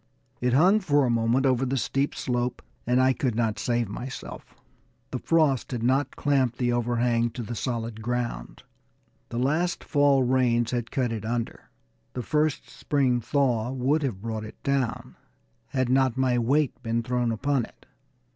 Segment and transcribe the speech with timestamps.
[0.39, 4.55] It hung for a moment over the steep slope, and I could not save myself.
[5.11, 8.63] The frost had not clamped the over hang to the solid ground.
[9.29, 11.69] The last fall rains had cut it under;
[12.13, 15.17] the first spring thaw would have brought it down,
[15.67, 17.85] had not my weight been thrown upon it.